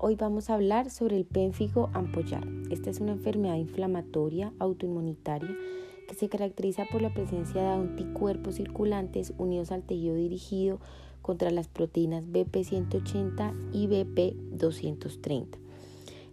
Hoy 0.00 0.16
vamos 0.16 0.50
a 0.50 0.54
hablar 0.54 0.90
sobre 0.90 1.16
el 1.16 1.24
pénfigo 1.24 1.88
ampollar. 1.94 2.46
Esta 2.70 2.90
es 2.90 3.00
una 3.00 3.12
enfermedad 3.12 3.56
inflamatoria 3.56 4.52
autoinmunitaria 4.58 5.56
que 6.06 6.14
se 6.14 6.28
caracteriza 6.28 6.84
por 6.84 7.00
la 7.00 7.14
presencia 7.14 7.62
de 7.62 7.68
anticuerpos 7.68 8.56
circulantes 8.56 9.32
unidos 9.38 9.72
al 9.72 9.84
tejido 9.84 10.14
dirigido 10.14 10.78
contra 11.22 11.50
las 11.50 11.68
proteínas 11.68 12.26
BP180 12.26 13.70
y 13.72 13.86
BP230. 13.86 15.67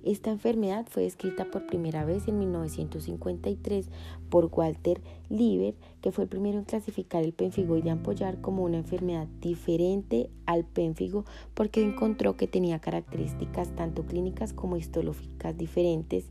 Esta 0.06 0.30
enfermedad 0.30 0.86
fue 0.88 1.02
descrita 1.02 1.46
por 1.46 1.66
primera 1.66 2.06
vez 2.06 2.28
en 2.28 2.38
1953 2.38 3.90
por 4.30 4.52
Walter 4.54 5.02
Lieber, 5.30 5.74
que 6.02 6.12
fue 6.12 6.26
el 6.26 6.30
primero 6.30 6.60
en 6.60 6.64
clasificar 6.64 7.24
el 7.24 7.34
de 7.34 7.90
ampollar 7.90 8.40
como 8.40 8.64
una 8.64 8.78
enfermedad 8.78 9.28
diferente 9.42 10.30
al 10.46 10.64
pénfigo 10.64 11.26
porque 11.56 11.82
encontró 11.82 12.38
que 12.38 12.48
tenía 12.48 12.78
características 12.78 13.76
tanto 13.76 14.06
clínicas 14.06 14.54
como 14.54 14.78
histológicas 14.78 15.58
diferentes 15.58 16.26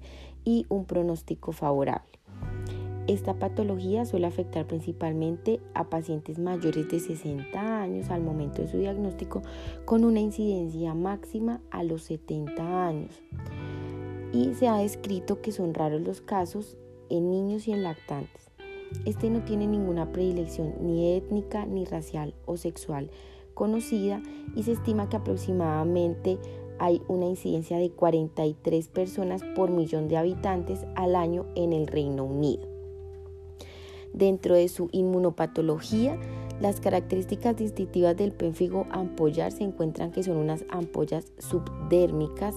y 0.44 0.66
un 0.68 0.84
pronóstico 0.84 1.50
favorable. 1.50 2.12
Esta 3.06 3.34
patología 3.34 4.06
suele 4.06 4.26
afectar 4.26 4.66
principalmente 4.66 5.60
a 5.74 5.90
pacientes 5.90 6.38
mayores 6.38 6.88
de 6.88 7.00
60 7.00 7.82
años 7.82 8.08
al 8.08 8.22
momento 8.22 8.62
de 8.62 8.68
su 8.68 8.78
diagnóstico 8.78 9.42
con 9.84 10.04
una 10.04 10.20
incidencia 10.20 10.94
máxima 10.94 11.60
a 11.70 11.82
los 11.82 12.04
70 12.04 12.86
años. 12.86 13.10
Y 14.34 14.52
se 14.54 14.68
ha 14.68 14.76
descrito 14.78 15.40
que 15.40 15.52
son 15.52 15.72
raros 15.72 16.02
los 16.02 16.20
casos 16.20 16.76
en 17.08 17.30
niños 17.30 17.68
y 17.68 17.72
en 17.72 17.84
lactantes. 17.84 18.50
Este 19.06 19.30
no 19.30 19.44
tiene 19.44 19.66
ninguna 19.66 20.12
predilección 20.12 20.74
ni 20.80 21.14
étnica, 21.14 21.64
ni 21.64 21.84
racial 21.84 22.34
o 22.44 22.56
sexual 22.56 23.10
conocida 23.54 24.20
y 24.54 24.64
se 24.64 24.72
estima 24.72 25.08
que 25.08 25.16
aproximadamente 25.16 26.38
hay 26.78 27.00
una 27.06 27.26
incidencia 27.26 27.78
de 27.78 27.90
43 27.90 28.88
personas 28.88 29.42
por 29.54 29.70
millón 29.70 30.08
de 30.08 30.16
habitantes 30.16 30.84
al 30.96 31.14
año 31.14 31.46
en 31.54 31.72
el 31.72 31.86
Reino 31.86 32.24
Unido. 32.24 32.66
Dentro 34.12 34.54
de 34.54 34.68
su 34.68 34.88
inmunopatología, 34.92 36.18
las 36.60 36.80
características 36.80 37.56
distintivas 37.56 38.16
del 38.16 38.32
pénfigo 38.32 38.86
ampollar 38.90 39.52
se 39.52 39.64
encuentran 39.64 40.12
que 40.12 40.22
son 40.22 40.36
unas 40.36 40.64
ampollas 40.68 41.32
subdérmicas 41.38 42.56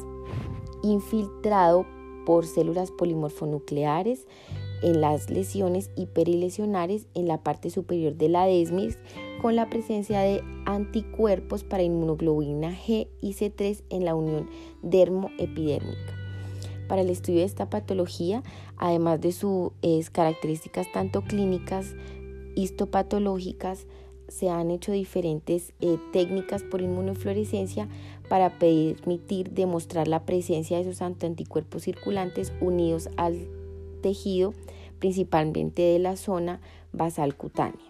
infiltrado 0.83 1.85
por 2.25 2.45
células 2.45 2.91
polimorfonucleares 2.91 4.27
en 4.83 5.01
las 5.01 5.29
lesiones 5.29 5.89
hiperilesionares 5.95 7.07
en 7.13 7.27
la 7.27 7.41
parte 7.41 7.69
superior 7.69 8.15
de 8.15 8.29
la 8.29 8.45
desmis 8.45 8.99
con 9.41 9.55
la 9.55 9.69
presencia 9.69 10.19
de 10.19 10.43
anticuerpos 10.65 11.63
para 11.63 11.83
inmunoglobulina 11.83 12.71
G 12.71 13.07
y 13.21 13.33
C3 13.33 13.83
en 13.89 14.05
la 14.05 14.15
unión 14.15 14.49
dermoepidérmica. 14.81 16.13
Para 16.87 17.01
el 17.01 17.09
estudio 17.09 17.39
de 17.39 17.45
esta 17.45 17.69
patología, 17.69 18.43
además 18.77 19.19
de 19.21 19.31
sus 19.31 19.71
características 20.11 20.91
tanto 20.91 21.21
clínicas, 21.21 21.95
histopatológicas, 22.55 23.87
se 24.27 24.49
han 24.49 24.71
hecho 24.71 24.91
diferentes 24.91 25.73
eh, 25.79 25.97
técnicas 26.11 26.63
por 26.63 26.81
inmunofluorescencia 26.81 27.87
para 28.29 28.59
permitir 28.59 29.51
demostrar 29.51 30.07
la 30.07 30.25
presencia 30.25 30.77
de 30.77 30.83
esos 30.83 31.01
anticuerpos 31.01 31.83
circulantes 31.83 32.53
unidos 32.61 33.09
al 33.17 33.47
tejido, 34.01 34.53
principalmente 34.99 35.81
de 35.81 35.99
la 35.99 36.15
zona 36.15 36.59
basal 36.91 37.35
cutánea. 37.35 37.85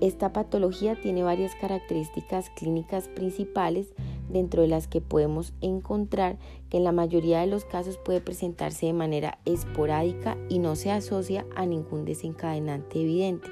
Esta 0.00 0.32
patología 0.32 0.94
tiene 1.00 1.22
varias 1.22 1.54
características 1.54 2.50
clínicas 2.50 3.08
principales 3.08 3.94
dentro 4.28 4.62
de 4.62 4.68
las 4.68 4.88
que 4.88 5.00
podemos 5.00 5.54
encontrar 5.62 6.36
que 6.68 6.76
en 6.76 6.84
la 6.84 6.92
mayoría 6.92 7.40
de 7.40 7.46
los 7.46 7.64
casos 7.64 7.96
puede 7.96 8.20
presentarse 8.20 8.86
de 8.86 8.92
manera 8.92 9.38
esporádica 9.46 10.36
y 10.50 10.58
no 10.58 10.76
se 10.76 10.90
asocia 10.90 11.46
a 11.54 11.64
ningún 11.64 12.04
desencadenante 12.04 13.00
evidente. 13.00 13.48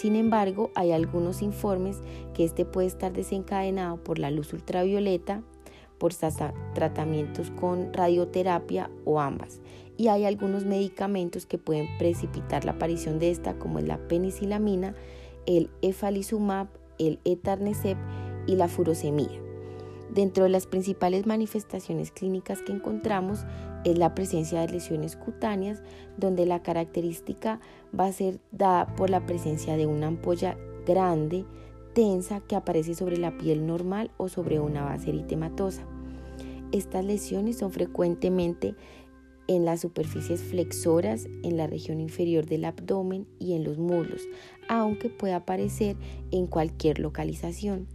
Sin 0.00 0.16
embargo, 0.16 0.70
hay 0.74 0.92
algunos 0.92 1.42
informes 1.42 1.98
que 2.32 2.44
este 2.44 2.64
puede 2.64 2.86
estar 2.86 3.12
desencadenado 3.12 4.02
por 4.02 4.18
la 4.18 4.30
luz 4.30 4.54
ultravioleta, 4.54 5.42
por 5.98 6.14
tratamientos 6.72 7.50
con 7.50 7.92
radioterapia 7.92 8.90
o 9.04 9.20
ambas. 9.20 9.60
Y 9.98 10.08
hay 10.08 10.24
algunos 10.24 10.64
medicamentos 10.64 11.44
que 11.44 11.58
pueden 11.58 11.86
precipitar 11.98 12.64
la 12.64 12.72
aparición 12.72 13.18
de 13.18 13.30
esta, 13.30 13.58
como 13.58 13.78
es 13.78 13.86
la 13.86 13.98
penicilamina, 14.08 14.94
el 15.44 15.68
efalizumab, 15.82 16.68
el 16.98 17.18
etarnecep 17.26 17.98
y 18.46 18.56
la 18.56 18.68
furosemida. 18.68 19.38
Dentro 20.08 20.44
de 20.44 20.50
las 20.50 20.66
principales 20.66 21.26
manifestaciones 21.26 22.10
clínicas 22.10 22.62
que 22.62 22.72
encontramos 22.72 23.44
es 23.84 23.98
la 23.98 24.14
presencia 24.14 24.60
de 24.60 24.68
lesiones 24.68 25.16
cutáneas, 25.16 25.82
donde 26.16 26.46
la 26.46 26.62
característica 26.62 27.60
va 27.98 28.06
a 28.06 28.12
ser 28.12 28.40
dada 28.52 28.94
por 28.96 29.10
la 29.10 29.24
presencia 29.26 29.76
de 29.76 29.86
una 29.86 30.08
ampolla 30.08 30.56
grande, 30.86 31.44
tensa, 31.94 32.40
que 32.40 32.56
aparece 32.56 32.94
sobre 32.94 33.16
la 33.16 33.36
piel 33.36 33.66
normal 33.66 34.10
o 34.16 34.28
sobre 34.28 34.60
una 34.60 34.84
base 34.84 35.10
eritematosa. 35.10 35.82
Estas 36.72 37.04
lesiones 37.04 37.58
son 37.58 37.72
frecuentemente 37.72 38.76
en 39.48 39.64
las 39.64 39.80
superficies 39.80 40.40
flexoras, 40.40 41.26
en 41.42 41.56
la 41.56 41.66
región 41.66 42.00
inferior 42.00 42.46
del 42.46 42.64
abdomen 42.64 43.26
y 43.40 43.54
en 43.54 43.64
los 43.64 43.78
muslos, 43.78 44.22
aunque 44.68 45.08
puede 45.08 45.34
aparecer 45.34 45.96
en 46.30 46.46
cualquier 46.46 47.00
localización. 47.00 47.88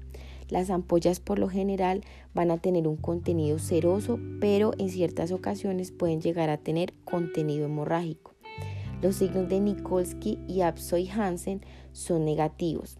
Las 0.49 0.69
ampollas 0.69 1.19
por 1.19 1.39
lo 1.39 1.49
general 1.49 2.01
van 2.33 2.51
a 2.51 2.57
tener 2.57 2.87
un 2.87 2.97
contenido 2.97 3.59
seroso, 3.59 4.19
pero 4.39 4.73
en 4.77 4.89
ciertas 4.89 5.31
ocasiones 5.31 5.91
pueden 5.91 6.21
llegar 6.21 6.49
a 6.49 6.57
tener 6.57 6.93
contenido 7.03 7.65
hemorrágico. 7.65 8.35
Los 9.01 9.15
signos 9.15 9.49
de 9.49 9.59
Nikolsky 9.59 10.39
y 10.47 10.61
Absoy 10.61 11.09
Hansen 11.09 11.61
son 11.91 12.25
negativos. 12.25 12.97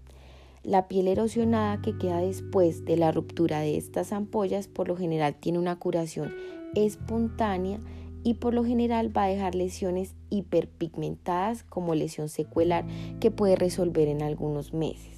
La 0.63 0.87
piel 0.87 1.07
erosionada 1.07 1.81
que 1.81 1.97
queda 1.97 2.19
después 2.19 2.85
de 2.85 2.97
la 2.97 3.11
ruptura 3.11 3.59
de 3.59 3.77
estas 3.77 4.11
ampollas 4.11 4.67
por 4.67 4.87
lo 4.87 4.97
general 4.97 5.35
tiene 5.35 5.59
una 5.59 5.77
curación 5.77 6.33
espontánea 6.73 7.79
y 8.23 8.35
por 8.35 8.55
lo 8.55 8.65
general 8.65 9.15
va 9.15 9.25
a 9.25 9.27
dejar 9.27 9.53
lesiones 9.53 10.15
hiperpigmentadas 10.31 11.63
como 11.63 11.93
lesión 11.93 12.27
secuelar 12.27 12.83
que 13.19 13.29
puede 13.29 13.55
resolver 13.55 14.07
en 14.07 14.23
algunos 14.23 14.73
meses. 14.73 15.14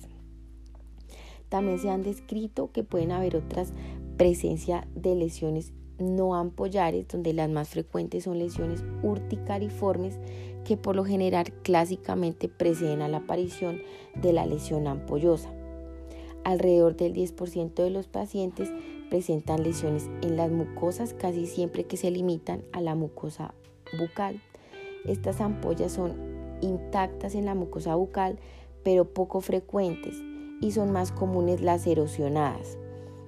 También 1.50 1.80
se 1.80 1.90
han 1.90 2.04
descrito 2.04 2.72
que 2.72 2.84
pueden 2.84 3.12
haber 3.12 3.36
otras 3.36 3.74
presencias 4.18 4.86
de 4.96 5.16
lesiones 5.16 5.74
no 6.00 6.36
ampollares, 6.36 7.08
donde 7.08 7.34
las 7.34 7.50
más 7.50 7.70
frecuentes 7.70 8.26
son 8.26 8.40
lesiones 8.40 8.84
urticariformes 9.04 10.20
que 10.64 10.78
por 10.78 10.96
lo 10.96 11.06
general 11.06 11.52
clásicamente 11.64 12.50
preceden 12.50 13.02
a 13.02 13.08
la 13.08 13.18
aparición 13.18 13.82
de 14.16 14.34
la 14.34 14.46
lesión 14.46 14.88
ampollosa. 14.88 15.52
Alrededor 16.44 16.96
del 16.96 17.14
10% 17.14 17.74
de 17.74 17.90
los 17.90 18.08
pacientes 18.08 18.72
presentan 19.10 19.64
lesiones 19.64 20.10
en 20.22 20.38
las 20.38 20.52
mucosas 20.52 21.14
casi 21.14 21.46
siempre 21.46 21.86
que 21.86 21.98
se 21.98 22.12
limitan 22.12 22.64
a 22.74 22.82
la 22.82 22.96
mucosa 22.96 23.54
bucal. 23.98 24.42
Estas 25.06 25.42
ampollas 25.42 25.94
son 25.94 26.16
intactas 26.62 27.36
en 27.36 27.46
la 27.46 27.56
mucosa 27.56 27.96
bucal, 27.96 28.38
pero 28.84 29.06
poco 29.14 29.42
frecuentes 29.42 30.22
y 30.62 30.72
son 30.72 30.92
más 30.92 31.12
comunes 31.12 31.62
las 31.62 31.86
erosionadas. 31.88 32.78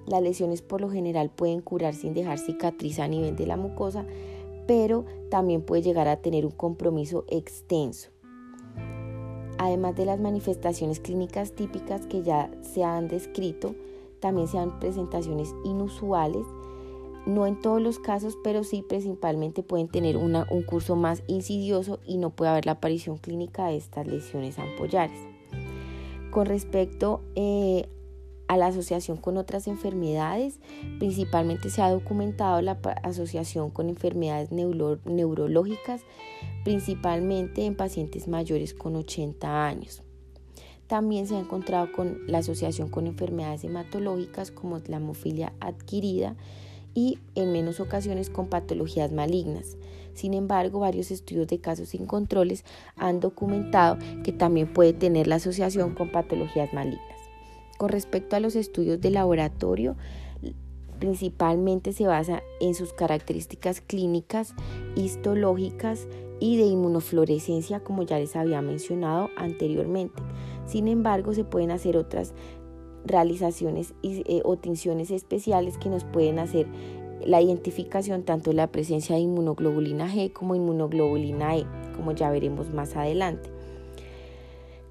Las 0.06 0.24
lesiones 0.24 0.62
por 0.62 0.82
lo 0.82 0.90
general 0.90 1.30
pueden 1.30 1.62
curar 1.62 1.94
sin 1.94 2.14
dejar 2.14 2.40
cicatriz 2.40 3.00
a 3.00 3.08
nivel 3.08 3.36
de 3.36 3.46
la 3.46 3.58
mucosa, 3.58 4.06
pero 4.68 5.06
también 5.30 5.62
puede 5.62 5.84
llegar 5.84 6.08
a 6.08 6.18
tener 6.18 6.46
un 6.46 6.52
compromiso 6.52 7.26
extenso. 7.28 8.10
Además 9.58 9.96
de 9.96 10.06
las 10.06 10.20
manifestaciones 10.20 11.00
clínicas 11.00 11.52
típicas 11.52 12.08
que 12.08 12.24
ya 12.24 12.50
se 12.62 12.84
han 12.84 13.08
descrito, 13.08 13.75
también 14.20 14.48
se 14.48 14.58
dan 14.58 14.80
presentaciones 14.80 15.54
inusuales, 15.64 16.46
no 17.25 17.46
en 17.46 17.60
todos 17.62 17.82
los 17.82 18.00
casos, 18.00 18.38
pero 18.44 18.64
sí 18.64 18.84
principalmente 18.88 19.62
pueden 19.62 19.90
tener 19.90 20.18
un 20.18 20.64
curso 20.64 20.96
más 20.96 21.24
insidioso 21.28 22.00
y 22.06 22.18
no 22.18 22.32
puede 22.32 22.52
haber 22.52 22.66
la 22.66 22.74
aparición 22.74 23.18
clínica 23.18 23.68
de 23.68 23.78
estas 23.78 24.08
lesiones 24.08 24.58
ampollares. 24.58 25.29
Con 26.31 26.46
respecto 26.46 27.22
eh, 27.36 27.88
a 28.48 28.58
la 28.58 28.68
asociación 28.68 29.18
con 29.18 29.38
otras 29.38 29.68
enfermedades, 29.68 30.60
principalmente 30.98 31.70
se 31.70 31.81
ha 31.81 31.92
documentado 31.92 32.62
la 32.62 32.80
asociación 33.04 33.70
con 33.70 33.90
enfermedades 33.90 34.52
neurológicas, 34.52 36.02
principalmente 36.64 37.66
en 37.66 37.76
pacientes 37.76 38.28
mayores 38.28 38.74
con 38.74 38.96
80 38.96 39.66
años. 39.68 40.02
También 40.88 41.28
se 41.28 41.36
ha 41.36 41.40
encontrado 41.40 41.92
con 41.92 42.18
la 42.26 42.40
asociación 42.40 42.90
con 42.90 43.06
enfermedades 43.06 43.64
hematológicas 43.64 44.50
como 44.50 44.80
la 44.88 44.98
hemofilia 44.98 45.54
adquirida 45.60 46.36
y 46.94 47.19
en 47.36 47.51
menos 47.51 47.80
ocasiones 47.80 48.30
con 48.30 48.47
patologías 48.47 49.12
malignas. 49.12 49.77
Sin 50.13 50.33
embargo, 50.33 50.80
varios 50.80 51.12
estudios 51.12 51.47
de 51.47 51.59
casos 51.59 51.89
sin 51.89 52.06
controles 52.06 52.65
han 52.95 53.19
documentado 53.19 53.97
que 54.24 54.31
también 54.31 54.74
puede 54.74 54.94
tener 54.94 55.27
la 55.27 55.36
asociación 55.36 55.95
con 55.95 56.12
patologías 56.12 56.74
malignas. 56.74 57.18
Con 57.77 57.89
respecto 57.89 58.36
a 58.36 58.41
los 58.41 58.56
estudios 58.56 59.00
de 59.00 59.12
laboratorio, 59.12 59.95
Principalmente 61.00 61.94
se 61.94 62.07
basa 62.07 62.44
en 62.59 62.75
sus 62.75 62.91
características 62.91 63.80
clínicas, 63.80 64.53
histológicas 64.95 66.07
y 66.41 66.57
de 66.57 66.65
inmunofluorescencia, 66.65 67.80
como 67.80 68.03
ya 68.03 68.19
les 68.19 68.36
había 68.36 68.62
mencionado 68.62 69.30
anteriormente. 69.38 70.21
Sin 70.65 70.89
embargo, 70.89 71.33
se 71.33 71.45
pueden 71.45 71.71
hacer 71.71 71.95
otras 71.95 72.33
realizaciones 73.06 73.94
eh, 74.04 74.42
o 74.44 74.57
tinciones 74.57 75.12
especiales 75.12 75.78
que 75.78 75.90
nos 75.90 76.04
pueden 76.04 76.40
hacer 76.40 76.68
la 77.25 77.42
identificación 77.42 78.24
tanto 78.24 78.51
de 78.51 78.56
la 78.56 78.72
presencia 78.72 79.16
de 79.16 79.22
inmunoglobulina 79.22 80.07
G 80.07 80.31
como 80.31 80.56
inmunoglobulina 80.56 81.57
E, 81.57 81.66
como 81.96 82.13
ya 82.13 82.30
veremos 82.30 82.74
más 82.74 82.96
adelante. 82.96 83.50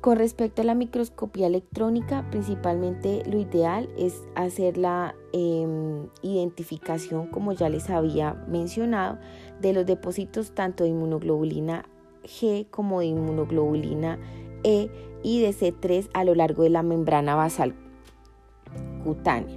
Con 0.00 0.16
respecto 0.16 0.62
a 0.62 0.64
la 0.64 0.74
microscopía 0.74 1.48
electrónica, 1.48 2.24
principalmente 2.30 3.24
lo 3.28 3.38
ideal 3.38 3.88
es 3.98 4.22
hacer 4.36 4.78
la 4.78 5.16
em, 5.32 6.06
identificación, 6.22 7.26
como 7.26 7.52
ya 7.52 7.68
les 7.68 7.90
había 7.90 8.34
mencionado, 8.46 9.18
de 9.60 9.72
los 9.72 9.86
depósitos 9.86 10.52
tanto 10.52 10.84
de 10.84 10.90
inmunoglobulina 10.90 11.88
G 12.22 12.68
como 12.70 13.00
de 13.00 13.06
inmunoglobulina 13.06 14.18
E 14.62 14.88
y 15.24 15.40
de 15.40 15.50
C3 15.50 16.08
a 16.14 16.24
lo 16.24 16.34
largo 16.36 16.62
de 16.62 16.70
la 16.70 16.84
membrana 16.84 17.34
basal 17.34 17.74
cutánea. 19.04 19.56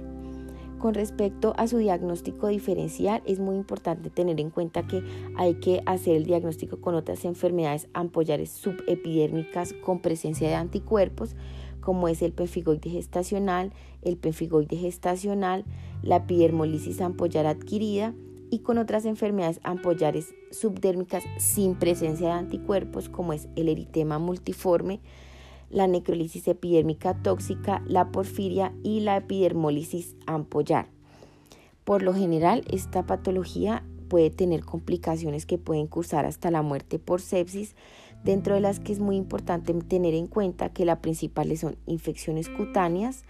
Con 0.82 0.94
respecto 0.94 1.54
a 1.56 1.68
su 1.68 1.78
diagnóstico 1.78 2.48
diferencial, 2.48 3.22
es 3.24 3.38
muy 3.38 3.54
importante 3.54 4.10
tener 4.10 4.40
en 4.40 4.50
cuenta 4.50 4.84
que 4.84 5.04
hay 5.36 5.54
que 5.54 5.80
hacer 5.86 6.16
el 6.16 6.24
diagnóstico 6.24 6.80
con 6.80 6.96
otras 6.96 7.24
enfermedades 7.24 7.86
ampollares 7.94 8.50
subepidérmicas 8.50 9.74
con 9.74 10.00
presencia 10.00 10.48
de 10.48 10.56
anticuerpos, 10.56 11.36
como 11.80 12.08
es 12.08 12.20
el 12.20 12.32
penfigoide 12.32 12.90
gestacional, 12.90 13.72
el 14.02 14.16
penfigoide 14.16 14.76
gestacional, 14.76 15.64
la 16.02 16.16
epidermolisis 16.16 17.00
ampollar 17.00 17.46
adquirida 17.46 18.12
y 18.50 18.58
con 18.58 18.78
otras 18.78 19.04
enfermedades 19.04 19.60
ampollares 19.62 20.34
subdérmicas 20.50 21.22
sin 21.38 21.76
presencia 21.76 22.26
de 22.26 22.34
anticuerpos, 22.34 23.08
como 23.08 23.32
es 23.32 23.48
el 23.54 23.68
eritema 23.68 24.18
multiforme, 24.18 25.00
la 25.72 25.86
necrolisis 25.86 26.46
epidérmica 26.46 27.14
tóxica, 27.22 27.82
la 27.86 28.12
porfiria 28.12 28.72
y 28.82 29.00
la 29.00 29.16
epidermólisis 29.16 30.14
ampollar. 30.26 30.88
Por 31.84 32.02
lo 32.02 32.14
general, 32.14 32.64
esta 32.70 33.06
patología 33.06 33.82
puede 34.08 34.30
tener 34.30 34.64
complicaciones 34.64 35.46
que 35.46 35.58
pueden 35.58 35.86
cursar 35.86 36.26
hasta 36.26 36.50
la 36.50 36.62
muerte 36.62 36.98
por 36.98 37.20
sepsis, 37.20 37.74
dentro 38.22 38.54
de 38.54 38.60
las 38.60 38.78
que 38.78 38.92
es 38.92 39.00
muy 39.00 39.16
importante 39.16 39.72
tener 39.72 40.14
en 40.14 40.26
cuenta 40.26 40.68
que 40.68 40.84
las 40.84 40.98
principales 40.98 41.60
son 41.60 41.76
infecciones 41.86 42.48
cutáneas, 42.48 43.24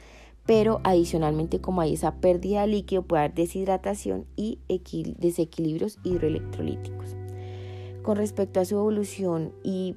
pero 0.44 0.80
adicionalmente 0.84 1.60
como 1.60 1.80
hay 1.80 1.94
esa 1.94 2.16
pérdida 2.16 2.62
de 2.62 2.66
líquido 2.66 3.02
puede 3.02 3.22
haber 3.22 3.34
deshidratación 3.34 4.26
y 4.36 4.58
desequilibrios 4.66 5.98
hidroelectrolíticos. 6.02 7.16
Con 8.02 8.16
respecto 8.16 8.58
a 8.58 8.64
su 8.64 8.74
evolución 8.74 9.52
y 9.62 9.94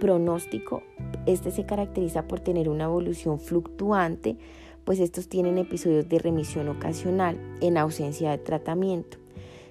pronóstico, 0.00 0.82
este 1.26 1.52
se 1.52 1.64
caracteriza 1.64 2.26
por 2.26 2.40
tener 2.40 2.68
una 2.68 2.84
evolución 2.84 3.38
fluctuante, 3.38 4.36
pues 4.84 4.98
estos 4.98 5.28
tienen 5.28 5.58
episodios 5.58 6.08
de 6.08 6.18
remisión 6.18 6.68
ocasional 6.68 7.38
en 7.60 7.78
ausencia 7.78 8.32
de 8.32 8.38
tratamiento. 8.38 9.18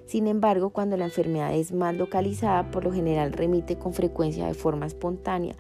Sin 0.06 0.28
embargo, 0.28 0.70
cuando 0.70 0.96
la 0.96 1.06
enfermedad 1.06 1.54
es 1.54 1.74
más 1.74 1.94
localizada, 1.96 2.72
por 2.72 2.86
lo 2.86 2.94
general 2.94 3.34
remite 3.34 3.78
con 3.78 3.94
frecuencia 3.94 4.48
de 4.48 4.54
forma 4.54 4.86
espontánea, 4.86 5.56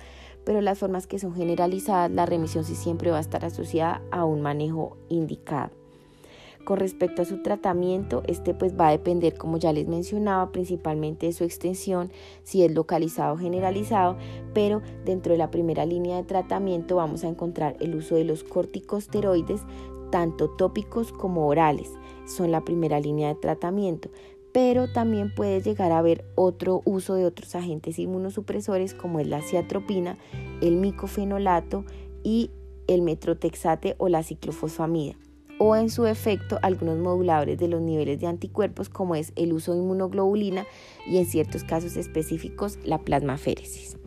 pero 0.45 0.61
las 0.61 0.79
formas 0.79 1.05
que 1.05 1.19
son 1.19 1.35
generalizadas, 1.35 2.09
la 2.09 2.25
remisión 2.25 2.63
sí 2.63 2.75
siempre 2.75 3.11
va 3.11 3.17
a 3.17 3.21
estar 3.21 3.43
asociada 3.43 4.01
a 4.11 4.23
un 4.23 4.41
manejo 4.41 4.97
indicado. 5.09 5.78
Con 6.63 6.77
respecto 6.77 7.21
a 7.21 7.25
su 7.25 7.41
tratamiento, 7.41 8.21
este 8.27 8.53
pues 8.53 8.79
va 8.79 8.89
a 8.89 8.91
depender, 8.91 9.37
como 9.37 9.57
ya 9.57 9.73
les 9.73 9.87
mencionaba, 9.87 10.51
principalmente 10.51 11.25
de 11.25 11.33
su 11.33 11.43
extensión, 11.43 12.11
si 12.43 12.63
es 12.63 12.71
localizado 12.71 13.33
o 13.33 13.37
generalizado, 13.37 14.17
pero 14.53 14.81
dentro 15.03 15.31
de 15.31 15.39
la 15.39 15.51
primera 15.51 15.85
línea 15.85 16.17
de 16.17 16.23
tratamiento 16.23 16.97
vamos 16.97 17.23
a 17.23 17.27
encontrar 17.27 17.75
el 17.79 17.95
uso 17.95 18.15
de 18.15 18.23
los 18.23 18.43
corticosteroides, 18.43 19.61
tanto 20.11 20.49
tópicos 20.49 21.11
como 21.11 21.47
orales. 21.47 21.91
Son 22.25 22.51
la 22.51 22.63
primera 22.63 22.99
línea 22.99 23.29
de 23.29 23.35
tratamiento 23.35 24.09
pero 24.51 24.91
también 24.91 25.33
puede 25.33 25.61
llegar 25.61 25.91
a 25.91 25.99
haber 25.99 26.25
otro 26.35 26.81
uso 26.85 27.13
de 27.13 27.25
otros 27.25 27.53
agentes 27.53 27.99
inmunosupresores 27.99 28.93
como 28.93 29.19
es 29.19 29.27
la 29.27 29.41
ciatropina, 29.43 30.17
el 30.61 30.77
micofenolato 30.77 31.85
y 32.23 32.49
el 32.87 33.03
metrotexate 33.03 33.95
o 33.99 34.09
la 34.09 34.23
ciclofosfamida 34.23 35.15
o 35.59 35.75
en 35.75 35.89
su 35.89 36.07
efecto 36.07 36.57
algunos 36.63 36.97
moduladores 36.97 37.59
de 37.59 37.67
los 37.67 37.81
niveles 37.81 38.19
de 38.19 38.27
anticuerpos 38.27 38.89
como 38.89 39.13
es 39.15 39.31
el 39.35 39.53
uso 39.53 39.73
de 39.73 39.79
inmunoglobulina 39.79 40.65
y 41.05 41.17
en 41.17 41.25
ciertos 41.25 41.63
casos 41.63 41.97
específicos 41.97 42.79
la 42.83 42.97
plasmaféresis. 42.97 43.97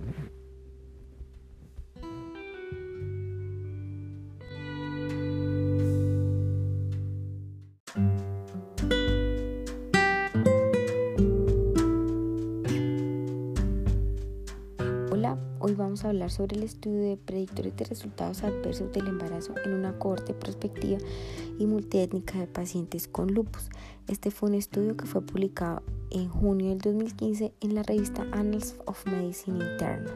Vamos 15.93 16.06
a 16.06 16.09
hablar 16.09 16.31
sobre 16.31 16.56
el 16.56 16.62
estudio 16.62 17.03
de 17.03 17.19
predictores 17.19 17.77
de 17.77 17.85
resultados 17.85 18.44
adversos 18.44 18.91
del 18.93 19.09
embarazo 19.09 19.53
en 19.62 19.75
una 19.75 19.99
cohorte 19.99 20.33
prospectiva 20.33 20.97
y 21.59 21.67
multiétnica 21.67 22.39
de 22.39 22.47
pacientes 22.47 23.06
con 23.06 23.35
lupus. 23.35 23.69
Este 24.09 24.31
fue 24.31 24.49
un 24.49 24.55
estudio 24.55 24.97
que 24.97 25.05
fue 25.05 25.21
publicado 25.21 25.83
en 26.11 26.31
junio 26.31 26.71
del 26.71 26.79
2015 26.79 27.53
en 27.61 27.75
la 27.75 27.83
revista 27.83 28.27
Annals 28.33 28.77
of 28.87 29.06
Medicine 29.06 29.62
Internal. 29.62 30.15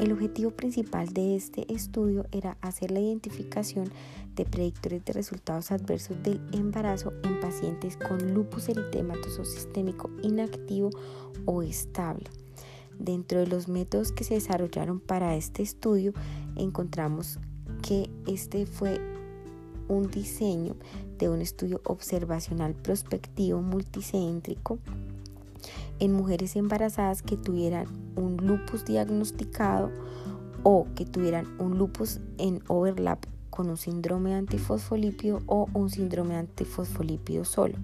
El 0.00 0.10
objetivo 0.10 0.50
principal 0.50 1.06
de 1.10 1.36
este 1.36 1.72
estudio 1.72 2.26
era 2.32 2.56
hacer 2.60 2.90
la 2.90 2.98
identificación 2.98 3.92
de 4.34 4.44
predictores 4.44 5.04
de 5.04 5.12
resultados 5.12 5.70
adversos 5.70 6.20
del 6.24 6.40
embarazo 6.50 7.12
en 7.22 7.38
pacientes 7.38 7.96
con 7.96 8.34
lupus 8.34 8.68
eritematoso 8.68 9.44
sistémico 9.44 10.10
inactivo 10.24 10.90
o 11.44 11.62
estable. 11.62 12.24
Dentro 13.00 13.40
de 13.40 13.46
los 13.46 13.66
métodos 13.66 14.12
que 14.12 14.24
se 14.24 14.34
desarrollaron 14.34 15.00
para 15.00 15.34
este 15.34 15.62
estudio, 15.62 16.12
encontramos 16.54 17.38
que 17.80 18.10
este 18.26 18.66
fue 18.66 19.00
un 19.88 20.10
diseño 20.10 20.76
de 21.16 21.30
un 21.30 21.40
estudio 21.40 21.80
observacional 21.84 22.74
prospectivo 22.74 23.62
multicéntrico 23.62 24.78
en 25.98 26.12
mujeres 26.12 26.56
embarazadas 26.56 27.22
que 27.22 27.38
tuvieran 27.38 27.86
un 28.16 28.36
lupus 28.36 28.84
diagnosticado 28.84 29.90
o 30.62 30.86
que 30.94 31.06
tuvieran 31.06 31.46
un 31.58 31.78
lupus 31.78 32.20
en 32.36 32.62
overlap 32.68 33.24
con 33.48 33.70
un 33.70 33.78
síndrome 33.78 34.34
antifosfolípido 34.34 35.40
o 35.46 35.68
un 35.72 35.88
síndrome 35.88 36.36
antifosfolípido 36.36 37.46
solo 37.46 37.76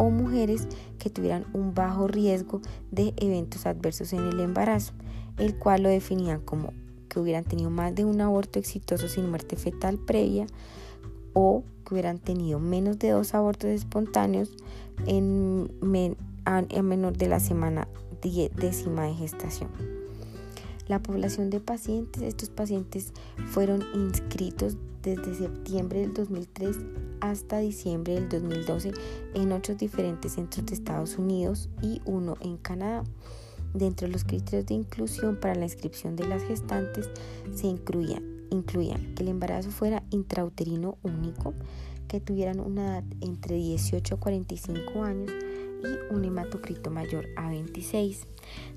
o 0.00 0.08
mujeres 0.08 0.66
que 0.98 1.10
tuvieran 1.10 1.44
un 1.52 1.74
bajo 1.74 2.08
riesgo 2.08 2.62
de 2.90 3.12
eventos 3.18 3.66
adversos 3.66 4.14
en 4.14 4.20
el 4.20 4.40
embarazo, 4.40 4.94
el 5.36 5.58
cual 5.58 5.82
lo 5.82 5.90
definían 5.90 6.40
como 6.40 6.72
que 7.10 7.20
hubieran 7.20 7.44
tenido 7.44 7.68
más 7.68 7.94
de 7.94 8.06
un 8.06 8.22
aborto 8.22 8.58
exitoso 8.58 9.08
sin 9.08 9.28
muerte 9.28 9.56
fetal 9.56 9.98
previa 9.98 10.46
o 11.34 11.64
que 11.84 11.94
hubieran 11.94 12.18
tenido 12.18 12.58
menos 12.58 12.98
de 12.98 13.10
dos 13.10 13.34
abortos 13.34 13.68
espontáneos 13.68 14.56
en, 15.06 15.70
en 15.82 16.88
menor 16.88 17.16
de 17.18 17.28
la 17.28 17.38
semana 17.38 17.86
décima 18.22 19.04
de 19.04 19.14
gestación. 19.14 19.68
La 20.88 21.02
población 21.02 21.50
de 21.50 21.60
pacientes, 21.60 22.22
estos 22.22 22.48
pacientes 22.48 23.12
fueron 23.50 23.84
inscritos 23.94 24.78
desde 25.02 25.34
septiembre 25.34 26.00
del 26.00 26.14
2003 26.14 26.76
hasta 27.20 27.58
diciembre 27.58 28.14
del 28.14 28.28
2012 28.28 28.92
en 29.34 29.52
ocho 29.52 29.74
diferentes 29.74 30.32
centros 30.32 30.66
de 30.66 30.74
Estados 30.74 31.18
Unidos 31.18 31.68
y 31.82 32.00
uno 32.04 32.36
en 32.40 32.56
Canadá. 32.56 33.04
Dentro 33.74 34.06
de 34.06 34.12
los 34.12 34.24
criterios 34.24 34.66
de 34.66 34.74
inclusión 34.74 35.36
para 35.36 35.54
la 35.54 35.64
inscripción 35.64 36.16
de 36.16 36.26
las 36.26 36.42
gestantes 36.42 37.08
se 37.54 37.68
incluían, 37.68 38.39
incluían 38.50 39.14
que 39.14 39.22
el 39.22 39.28
embarazo 39.28 39.70
fuera 39.70 40.02
intrauterino 40.10 40.98
único, 41.02 41.54
que 42.08 42.20
tuvieran 42.20 42.60
una 42.60 42.98
edad 42.98 43.04
entre 43.20 43.56
18 43.56 44.14
a 44.14 44.18
45 44.18 45.04
años 45.04 45.30
y 45.82 46.14
un 46.14 46.24
hematocrito 46.24 46.90
mayor 46.90 47.28
a 47.36 47.48
26. 47.48 48.26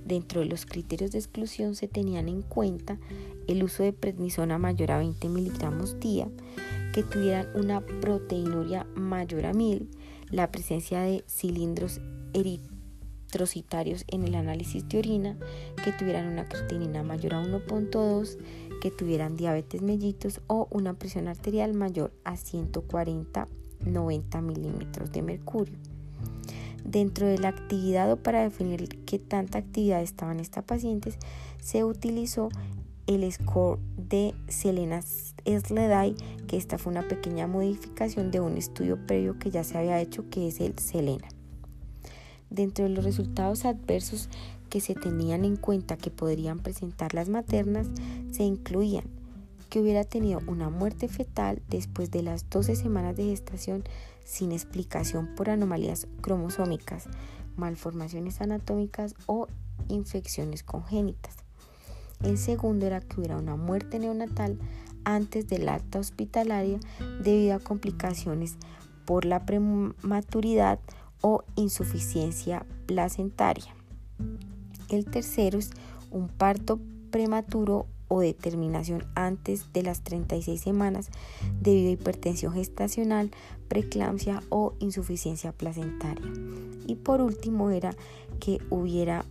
Dentro 0.06 0.42
de 0.42 0.48
los 0.48 0.66
criterios 0.66 1.12
de 1.12 1.20
exclusión 1.20 1.76
se 1.76 1.88
tenían 1.88 2.30
en 2.30 2.42
cuenta 2.42 3.00
el 3.48 3.64
uso 3.64 3.84
de 3.84 3.94
prednisona 3.94 4.58
mayor 4.58 4.92
a 4.92 5.00
20 5.00 5.28
miligramos 5.30 6.00
día, 6.00 6.28
que 6.94 7.04
tuvieran 7.04 7.48
una 7.56 7.82
proteinuria 7.82 8.86
mayor 8.96 9.48
a 9.48 9.54
1000, 9.54 9.90
la 10.30 10.52
presencia 10.52 11.02
de 11.02 11.24
cilindros 11.28 12.00
eritrocitarios 12.34 14.06
en 14.08 14.24
el 14.24 14.36
análisis 14.36 14.88
de 14.88 15.00
orina, 15.00 15.38
que 15.84 15.92
tuvieran 15.92 16.28
una 16.28 16.48
creatinina 16.48 17.04
mayor 17.04 17.34
a 17.36 17.44
1.2, 17.44 18.38
que 18.84 18.92
tuvieran 18.92 19.38
diabetes 19.38 19.82
mellitus 19.82 20.42
o 20.48 20.68
una 20.70 20.94
presión 20.94 21.30
arterial 21.30 21.74
mayor 21.74 22.12
a 22.26 22.36
140 22.36 23.48
90 23.86 24.42
milímetros 24.42 25.10
de 25.14 25.22
mercurio. 25.22 25.78
Dentro 26.84 27.26
de 27.26 27.38
la 27.38 27.48
actividad 27.48 28.12
o 28.12 28.18
para 28.18 28.42
definir 28.42 28.90
qué 29.06 29.20
tanta 29.20 29.60
actividad 29.60 30.02
estaban 30.02 30.42
estas 30.42 30.66
pacientes, 30.66 31.18
se 31.62 31.86
utilizó 31.86 32.50
el 33.08 33.32
score 33.32 33.80
de 33.96 34.36
Selena 34.50 35.02
Sleday, 35.02 36.14
que 36.50 36.58
esta 36.58 36.78
fue 36.78 36.92
una 36.92 37.08
pequeña 37.08 37.48
modificación 37.48 38.32
de 38.32 38.42
un 38.42 38.58
estudio 38.58 38.98
previo 39.08 39.40
que 39.40 39.50
ya 39.50 39.64
se 39.64 39.78
había 39.78 40.02
hecho, 40.02 40.30
que 40.30 40.50
es 40.50 40.60
el 40.60 40.78
Selena. 40.78 41.30
Dentro 42.50 42.84
de 42.84 42.90
los 42.90 43.06
resultados 43.06 43.64
adversos 43.64 44.28
que 44.74 44.82
se 44.82 44.96
tenían 44.96 45.46
en 45.46 45.56
cuenta 45.56 45.98
que 45.98 46.10
podrían 46.10 46.58
presentar 46.58 47.14
las 47.14 47.30
maternas, 47.30 47.86
se 48.32 48.42
incluían 48.42 49.04
que 49.70 49.80
hubiera 49.80 50.04
tenido 50.04 50.42
una 50.48 50.72
muerte 50.72 51.08
fetal 51.08 51.62
después 51.70 52.10
de 52.10 52.24
las 52.24 52.50
12 52.50 52.76
semanas 52.76 53.16
de 53.16 53.26
gestación 53.26 53.84
sin 54.26 54.52
explicación 54.52 55.36
por 55.36 55.52
anomalías 55.52 56.08
cromosómicas, 56.22 57.08
malformaciones 57.56 58.42
anatómicas 58.42 59.14
o 59.28 59.46
infecciones 59.90 60.64
congénitas. 60.64 61.36
El 62.24 62.40
segundo 62.40 62.88
era 62.88 63.00
que 63.00 63.18
hubiera 63.20 63.38
una 63.38 63.56
muerte 63.56 64.00
neonatal 64.00 64.58
antes 65.04 65.48
del 65.48 65.70
acta 65.70 66.00
hospitalaria 66.00 66.80
debido 67.22 67.54
a 67.54 67.60
complicaciones 67.60 68.56
por 69.06 69.26
la 69.26 69.46
prematuridad 69.46 70.80
o 71.22 71.44
insuficiencia 71.58 72.66
placentaria. 72.88 73.76
El 74.94 75.06
tercero 75.06 75.58
es 75.58 75.72
un 76.12 76.28
parto 76.28 76.80
prematuro 77.10 77.88
o 78.10 78.20
determinación 78.20 79.04
antes 79.16 79.74
de 79.74 79.82
las 79.82 80.04
36 80.04 80.62
semanas 80.62 81.10
debido 81.60 81.90
a 81.90 81.94
hipertensión 81.94 82.54
gestacional, 82.54 83.32
preeclampsia 83.70 84.44
o 84.50 84.76
insuficiencia 84.78 85.52
placentaria. 85.52 86.32
Y 86.86 86.94
por 86.94 87.22
último 87.22 87.72
era 87.72 87.96
que 88.40 88.60
hubiera 88.70 89.26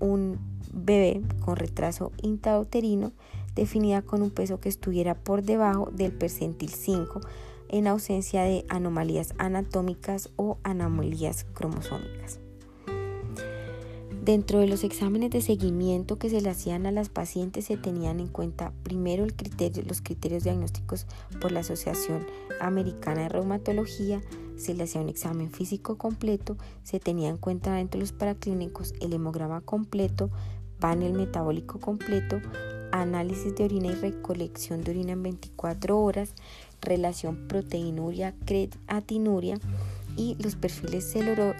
un 0.00 0.38
bebé 0.74 1.22
con 1.40 1.56
retraso 1.56 2.12
intrauterino 2.22 3.12
definida 3.54 4.02
con 4.02 4.20
un 4.20 4.30
peso 4.30 4.60
que 4.60 4.68
estuviera 4.68 5.14
por 5.14 5.44
debajo 5.44 5.90
del 5.92 6.12
percentil 6.12 6.68
5 6.68 7.22
en 7.70 7.86
ausencia 7.86 8.42
de 8.42 8.66
anomalías 8.68 9.32
anatómicas 9.38 10.28
o 10.36 10.58
anomalías 10.62 11.44
cromosómicas. 11.54 12.38
Dentro 14.26 14.58
de 14.58 14.66
los 14.66 14.82
exámenes 14.82 15.30
de 15.30 15.40
seguimiento 15.40 16.18
que 16.18 16.28
se 16.28 16.40
le 16.40 16.50
hacían 16.50 16.84
a 16.86 16.90
las 16.90 17.10
pacientes 17.10 17.66
se 17.66 17.76
tenían 17.76 18.18
en 18.18 18.26
cuenta 18.26 18.72
primero 18.82 19.24
los 19.24 19.34
criterios 20.02 20.42
diagnósticos 20.42 21.06
por 21.40 21.52
la 21.52 21.60
Asociación 21.60 22.26
Americana 22.60 23.22
de 23.22 23.28
Reumatología, 23.28 24.20
se 24.56 24.74
le 24.74 24.82
hacía 24.82 25.00
un 25.00 25.10
examen 25.10 25.52
físico 25.52 25.96
completo, 25.96 26.56
se 26.82 26.98
tenía 26.98 27.28
en 27.28 27.36
cuenta 27.36 27.74
dentro 27.74 28.00
de 28.00 28.02
los 28.02 28.10
paraclínicos 28.10 28.94
el 29.00 29.12
hemograma 29.12 29.60
completo, 29.60 30.28
panel 30.80 31.12
metabólico 31.12 31.78
completo, 31.78 32.40
análisis 32.90 33.54
de 33.54 33.62
orina 33.62 33.92
y 33.92 33.94
recolección 33.94 34.82
de 34.82 34.90
orina 34.90 35.12
en 35.12 35.22
24 35.22 36.00
horas, 36.00 36.34
relación 36.80 37.46
proteinuria-creatinuria 37.46 39.60
y 40.16 40.36
los 40.42 40.56
perfiles 40.56 41.04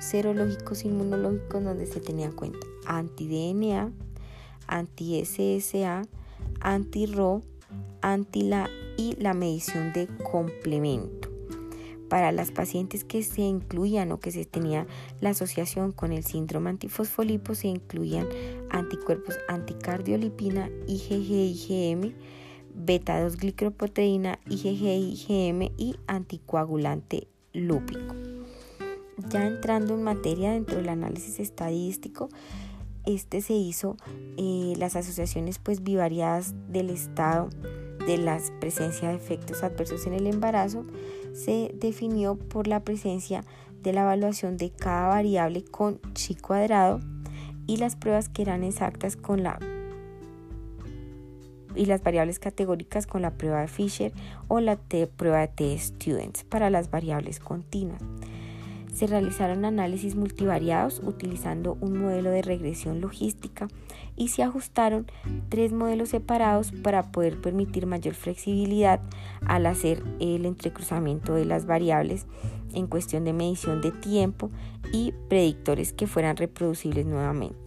serológicos 0.01 0.85
inmunológicos 0.85 1.63
donde 1.63 1.87
se 1.87 2.01
tenía 2.01 2.27
en 2.27 2.33
cuenta 2.33 2.67
anti-DNA, 2.87 3.93
anti-SSA, 4.67 6.03
anti-RO, 6.61 7.43
anti-LA 8.01 8.69
y 8.97 9.17
la 9.17 9.35
medición 9.35 9.93
de 9.93 10.09
complemento. 10.31 11.31
Para 12.09 12.31
las 12.31 12.53
pacientes 12.53 13.03
que 13.03 13.23
se 13.25 13.43
incluían 13.43 14.13
o 14.13 14.21
que 14.21 14.31
se 14.31 14.45
tenía 14.45 14.87
la 15.21 15.31
asociación 15.31 15.91
con 15.91 16.13
el 16.13 16.25
síndrome 16.25 16.71
antifosfolipo 16.71 17.55
se 17.57 17.69
incluían 17.69 18.29
anticuerpos 18.71 19.37
anticardiolipina, 19.49 20.71
IgG-IgM, 20.87 22.15
beta-2 22.75 23.37
glicoproteína, 23.37 24.39
IgG-IgM 24.47 25.73
y 25.77 25.97
anticoagulante 26.07 27.27
lúpico. 27.53 28.36
Ya 29.31 29.47
entrando 29.47 29.95
en 29.95 30.03
materia 30.03 30.53
dentro 30.53 30.77
del 30.77 30.89
análisis 30.89 31.41
estadístico, 31.41 32.29
este 33.07 33.41
se 33.41 33.55
hizo 33.55 33.97
eh, 34.37 34.75
las 34.77 34.97
asociaciones 34.97 35.59
pues 35.59 35.83
bivariadas 35.83 36.55
del 36.69 36.91
estado 36.91 37.49
de 38.07 38.19
la 38.19 38.39
presencia 38.61 39.09
de 39.09 39.17
efectos 39.17 39.63
adversos 39.63 40.07
en 40.07 40.13
el 40.13 40.27
embarazo 40.27 40.85
se 41.33 41.75
definió 41.75 42.37
por 42.37 42.67
la 42.67 42.85
presencia 42.85 43.45
de 43.83 43.93
la 43.93 44.03
evaluación 44.03 44.57
de 44.57 44.71
cada 44.71 45.09
variable 45.09 45.65
con 45.65 46.01
chi 46.15 46.35
cuadrado 46.35 47.01
y 47.67 47.79
las 47.79 47.97
pruebas 47.97 48.29
que 48.29 48.43
eran 48.43 48.65
exactas 48.65 49.17
con 49.17 49.43
la 49.43 49.59
y 51.75 51.85
las 51.85 52.03
variables 52.03 52.39
categóricas 52.39 53.07
con 53.07 53.23
la 53.23 53.33
prueba 53.33 53.61
de 53.61 53.69
Fisher 53.69 54.13
o 54.49 54.61
la 54.61 54.77
prueba 55.17 55.41
de 55.41 55.49
T-Students 55.49 56.45
para 56.45 56.71
las 56.71 56.91
variables 56.91 57.39
continuas. 57.39 58.03
Se 58.97 59.07
realizaron 59.07 59.67
análisis 59.67 60.17
multivariados 60.17 61.03
utilizando 61.05 61.77
un 61.83 61.99
modelo 61.99 62.31
de 62.31 62.41
regresión 62.41 63.03
logística 63.03 63.69
y 64.17 64.29
se 64.29 64.43
ajustaron 64.43 65.05
tres 65.51 65.75
modelos 65.75 66.09
separados 66.09 66.73
para 66.73 67.13
poder 67.13 67.39
permitir 67.39 67.85
mayor 67.85 68.15
flexibilidad 68.15 69.03
al 69.45 69.67
hacer 69.67 70.03
el 70.19 70.47
entrecruzamiento 70.47 71.35
de 71.35 71.45
las 71.45 71.67
variables 71.67 72.25
en 72.73 72.87
cuestión 72.87 73.27
de 73.27 73.35
medición 73.35 73.83
de 73.83 73.93
tiempo 73.93 74.51
y 74.95 75.13
predictores 75.29 75.93
que 75.93 76.07
fueran 76.07 76.39
reproducibles 76.39 77.05
nuevamente. 77.05 77.66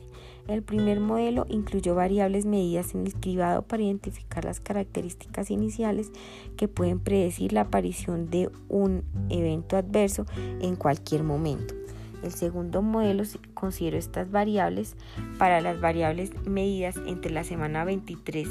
El 0.49 0.63
primer 0.63 0.99
modelo 0.99 1.45
incluyó 1.47 1.93
variables 1.93 2.43
medidas 2.45 2.95
en 2.95 3.05
el 3.05 3.13
cribado 3.13 3.61
para 3.61 3.83
identificar 3.83 4.45
las 4.45 4.59
características 4.59 5.51
iniciales 5.51 6.11
que 6.57 6.67
pueden 6.67 6.99
predecir 6.99 7.53
la 7.53 7.61
aparición 7.61 8.31
de 8.31 8.49
un 8.67 9.03
evento 9.29 9.77
adverso 9.77 10.25
en 10.59 10.75
cualquier 10.75 11.21
momento. 11.21 11.75
El 12.23 12.31
segundo 12.31 12.81
modelo 12.81 13.23
consideró 13.53 13.99
estas 13.99 14.31
variables 14.31 14.95
para 15.37 15.61
las 15.61 15.79
variables 15.79 16.31
medidas 16.47 16.95
entre 17.05 17.31
la 17.31 17.43
semana 17.43 17.85
23 17.85 18.47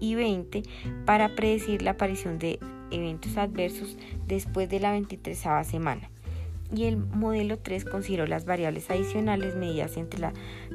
y 0.00 0.16
20 0.16 0.64
para 1.06 1.36
predecir 1.36 1.82
la 1.82 1.92
aparición 1.92 2.40
de 2.40 2.58
eventos 2.90 3.36
adversos 3.36 3.96
después 4.26 4.68
de 4.68 4.80
la 4.80 4.90
23 4.90 5.38
semana 5.62 6.10
y 6.72 6.84
el 6.84 6.96
modelo 6.96 7.58
3 7.58 7.84
consideró 7.84 8.26
las 8.26 8.44
variables 8.44 8.88
adicionales 8.90 9.56
medidas 9.56 9.96
entre 9.96 10.20
la 10.20 10.32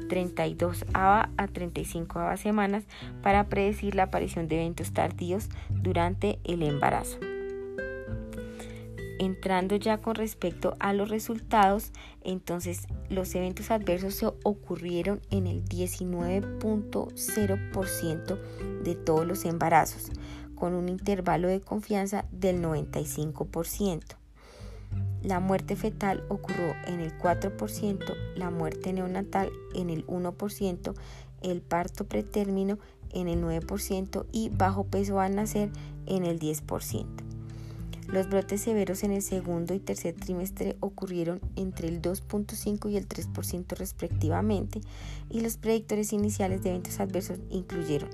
32 0.08 0.84
a 0.94 1.28
35 1.52 2.36
semanas 2.36 2.84
para 3.22 3.48
predecir 3.48 3.94
la 3.94 4.02
aparición 4.04 4.48
de 4.48 4.56
eventos 4.56 4.92
tardíos 4.92 5.50
durante 5.70 6.40
el 6.44 6.62
embarazo. 6.62 7.18
Entrando 9.18 9.76
ya 9.76 9.98
con 9.98 10.14
respecto 10.16 10.76
a 10.80 10.92
los 10.92 11.08
resultados, 11.08 11.92
entonces 12.22 12.88
los 13.08 13.32
eventos 13.34 13.70
adversos 13.70 14.16
se 14.16 14.26
ocurrieron 14.26 15.22
en 15.30 15.46
el 15.46 15.64
19.0% 15.64 18.38
de 18.82 18.94
todos 18.96 19.24
los 19.26 19.44
embarazos, 19.44 20.10
con 20.56 20.74
un 20.74 20.88
intervalo 20.88 21.46
de 21.48 21.60
confianza 21.60 22.24
del 22.32 22.60
95%. 22.60 24.23
La 25.24 25.40
muerte 25.40 25.74
fetal 25.74 26.22
ocurrió 26.28 26.74
en 26.86 27.00
el 27.00 27.16
4%, 27.18 28.14
la 28.36 28.50
muerte 28.50 28.92
neonatal 28.92 29.50
en 29.74 29.88
el 29.88 30.06
1%, 30.06 30.94
el 31.42 31.62
parto 31.62 32.04
pretérmino 32.04 32.78
en 33.10 33.28
el 33.28 33.42
9% 33.42 34.26
y 34.32 34.50
bajo 34.50 34.84
peso 34.84 35.20
al 35.20 35.34
nacer 35.34 35.70
en 36.04 36.24
el 36.24 36.38
10%. 36.38 37.06
Los 38.06 38.28
brotes 38.28 38.60
severos 38.60 39.02
en 39.02 39.12
el 39.12 39.22
segundo 39.22 39.72
y 39.72 39.80
tercer 39.80 40.14
trimestre 40.14 40.76
ocurrieron 40.80 41.40
entre 41.56 41.88
el 41.88 42.02
2.5 42.02 42.90
y 42.90 42.98
el 42.98 43.08
3% 43.08 43.76
respectivamente 43.78 44.82
y 45.30 45.40
los 45.40 45.56
predictores 45.56 46.12
iniciales 46.12 46.62
de 46.62 46.70
eventos 46.70 47.00
adversos 47.00 47.38
incluyeron 47.48 48.10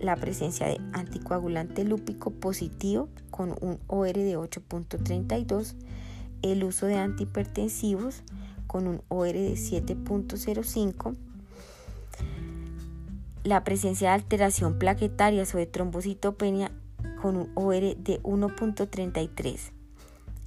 la 0.00 0.16
presencia 0.16 0.66
de 0.66 0.78
anticoagulante 0.92 1.84
lúpico 1.84 2.30
positivo 2.30 3.08
con 3.30 3.56
un 3.62 3.78
OR 3.86 4.12
de 4.12 4.36
8.32, 4.36 5.76
el 6.42 6.64
uso 6.64 6.86
de 6.86 6.96
antihipertensivos 6.96 8.22
con 8.66 8.86
un 8.86 9.02
OR 9.08 9.32
de 9.32 9.54
7.05, 9.54 11.16
la 13.44 13.64
presencia 13.64 14.08
de 14.08 14.14
alteración 14.14 14.78
plaquetaria 14.78 15.42
o 15.42 15.56
de 15.56 15.66
trombocitopenia 15.66 16.70
con 17.20 17.36
un 17.36 17.50
OR 17.54 17.96
de 17.96 18.22
1.33 18.22 19.72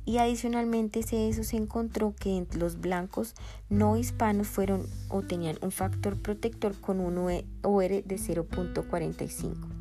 y 0.06 0.20
adicionalmente 0.20 1.00
eso 1.00 1.44
se 1.44 1.58
encontró 1.58 2.14
que 2.20 2.46
los 2.54 2.80
blancos 2.80 3.34
no 3.70 3.98
hispanos 3.98 4.48
fueron 4.48 4.86
o 5.10 5.24
tenían 5.24 5.58
un 5.62 5.72
factor 5.72 6.22
protector 6.22 6.80
con 6.80 7.00
un 7.00 7.18
OR 7.18 7.90
de 7.90 8.16
0.45. 8.16 9.75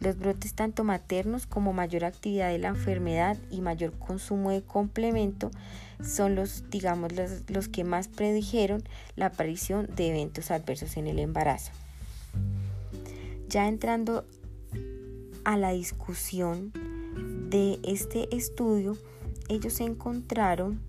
Los 0.00 0.18
brotes 0.18 0.54
tanto 0.54 0.84
maternos 0.84 1.46
como 1.46 1.72
mayor 1.72 2.04
actividad 2.04 2.50
de 2.50 2.58
la 2.58 2.68
enfermedad 2.68 3.36
y 3.50 3.60
mayor 3.60 3.92
consumo 3.98 4.50
de 4.50 4.62
complemento 4.62 5.50
son 6.02 6.34
los, 6.34 6.68
digamos, 6.70 7.12
los, 7.12 7.48
los 7.48 7.68
que 7.68 7.84
más 7.84 8.08
predijeron 8.08 8.84
la 9.16 9.26
aparición 9.26 9.88
de 9.96 10.10
eventos 10.10 10.50
adversos 10.50 10.96
en 10.96 11.06
el 11.06 11.18
embarazo. 11.18 11.72
Ya 13.48 13.68
entrando 13.68 14.26
a 15.44 15.56
la 15.56 15.70
discusión 15.70 16.72
de 17.48 17.78
este 17.82 18.34
estudio, 18.36 18.96
ellos 19.48 19.80
encontraron 19.80 20.80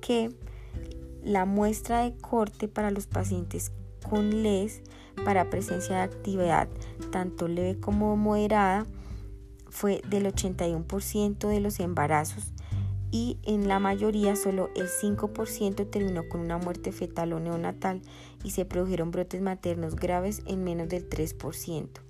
que 0.00 0.30
la 1.26 1.44
muestra 1.44 2.02
de 2.02 2.16
corte 2.16 2.68
para 2.68 2.92
los 2.92 3.06
pacientes 3.06 3.72
con 4.08 4.44
LES 4.44 4.80
para 5.24 5.50
presencia 5.50 5.96
de 5.96 6.02
actividad 6.02 6.68
tanto 7.10 7.48
leve 7.48 7.80
como 7.80 8.16
moderada 8.16 8.86
fue 9.68 10.00
del 10.08 10.26
81% 10.26 11.48
de 11.48 11.60
los 11.60 11.80
embarazos 11.80 12.52
y 13.10 13.38
en 13.42 13.66
la 13.66 13.80
mayoría 13.80 14.36
solo 14.36 14.70
el 14.76 14.88
5% 14.88 15.90
terminó 15.90 16.28
con 16.28 16.40
una 16.40 16.58
muerte 16.58 16.92
fetal 16.92 17.32
o 17.32 17.40
neonatal 17.40 18.02
y 18.44 18.52
se 18.52 18.64
produjeron 18.64 19.10
brotes 19.10 19.42
maternos 19.42 19.96
graves 19.96 20.42
en 20.46 20.62
menos 20.62 20.88
del 20.88 21.08
3%. 21.08 22.05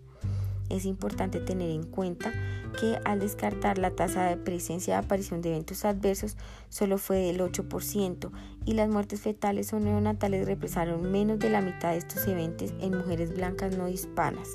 Es 0.69 0.85
importante 0.85 1.41
tener 1.41 1.71
en 1.71 1.85
cuenta 1.85 2.33
que 2.79 2.99
al 3.05 3.21
descartar 3.21 3.79
la 3.79 3.91
tasa 3.91 4.25
de 4.25 4.37
presencia 4.37 4.95
de 4.95 5.05
aparición 5.05 5.41
de 5.41 5.51
eventos 5.51 5.85
adversos 5.85 6.37
solo 6.69 6.99
fue 6.99 7.19
del 7.19 7.41
8% 7.41 8.31
y 8.65 8.75
las 8.75 8.89
muertes 8.89 9.21
fetales 9.21 9.73
o 9.73 9.81
neonatales 9.81 10.47
represaron 10.47 11.11
menos 11.11 11.39
de 11.39 11.51
la 11.51 11.61
mitad 11.61 11.93
de 11.93 11.99
estos 11.99 12.27
eventos 12.27 12.75
en 12.81 12.97
mujeres 12.97 13.35
blancas 13.35 13.77
no 13.77 13.89
hispanas. 13.89 14.49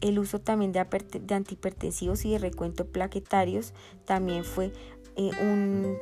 El 0.00 0.18
uso 0.18 0.40
también 0.40 0.72
de, 0.72 0.80
antihipertensivos 0.80 2.24
y 2.24 2.32
de 2.32 2.38
recuento 2.38 2.86
plaquetarios 2.86 3.74
también 4.06 4.44
fue 4.44 4.72
eh, 5.16 5.30
un 5.42 5.96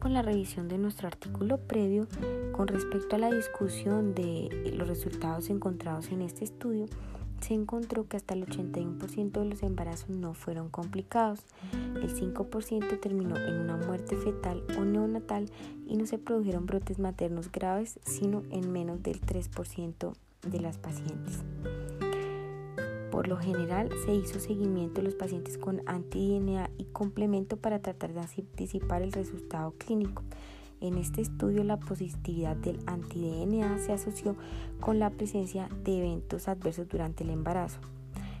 con 0.00 0.14
la 0.14 0.22
revisión 0.22 0.66
de 0.68 0.78
nuestro 0.78 1.06
artículo 1.06 1.58
previo, 1.58 2.08
con 2.52 2.66
respecto 2.66 3.16
a 3.16 3.18
la 3.18 3.30
discusión 3.30 4.14
de 4.14 4.72
los 4.74 4.88
resultados 4.88 5.50
encontrados 5.50 6.08
en 6.08 6.22
este 6.22 6.44
estudio, 6.44 6.86
se 7.40 7.54
encontró 7.54 8.08
que 8.08 8.16
hasta 8.16 8.34
el 8.34 8.46
81% 8.46 9.30
de 9.30 9.44
los 9.44 9.62
embarazos 9.62 10.10
no 10.10 10.34
fueron 10.34 10.68
complicados, 10.68 11.40
el 11.72 12.14
5% 12.14 13.00
terminó 13.00 13.36
en 13.36 13.60
una 13.60 13.76
muerte 13.76 14.16
fetal 14.16 14.62
o 14.78 14.84
neonatal 14.84 15.50
y 15.86 15.96
no 15.96 16.06
se 16.06 16.18
produjeron 16.18 16.66
brotes 16.66 16.98
maternos 16.98 17.52
graves, 17.52 18.00
sino 18.04 18.42
en 18.50 18.72
menos 18.72 19.02
del 19.02 19.20
3% 19.20 20.12
de 20.46 20.60
las 20.60 20.78
pacientes. 20.78 21.44
Por 23.20 23.28
lo 23.28 23.36
general 23.36 23.90
se 24.06 24.14
hizo 24.14 24.40
seguimiento 24.40 25.02
de 25.02 25.08
los 25.08 25.14
pacientes 25.14 25.58
con 25.58 25.82
anti-DNA 25.84 26.70
y 26.78 26.84
complemento 26.84 27.58
para 27.58 27.78
tratar 27.78 28.14
de 28.14 28.20
anticipar 28.20 29.02
el 29.02 29.12
resultado 29.12 29.72
clínico. 29.72 30.22
En 30.80 30.96
este 30.96 31.20
estudio 31.20 31.62
la 31.62 31.78
positividad 31.78 32.56
del 32.56 32.80
anti-DNA 32.86 33.78
se 33.80 33.92
asoció 33.92 34.36
con 34.80 34.98
la 34.98 35.10
presencia 35.10 35.68
de 35.84 35.98
eventos 35.98 36.48
adversos 36.48 36.88
durante 36.88 37.22
el 37.22 37.28
embarazo. 37.28 37.78